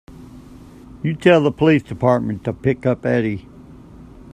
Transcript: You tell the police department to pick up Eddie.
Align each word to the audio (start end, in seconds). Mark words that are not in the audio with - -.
You 1.03 1.13
tell 1.15 1.43
the 1.43 1.51
police 1.51 1.83
department 1.83 2.43
to 2.45 2.53
pick 2.53 2.87
up 2.87 3.05
Eddie. 3.05 3.45